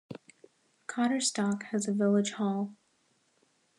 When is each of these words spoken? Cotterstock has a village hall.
Cotterstock 0.87 1.65
has 1.65 1.87
a 1.87 1.93
village 1.93 2.31
hall. 2.31 2.73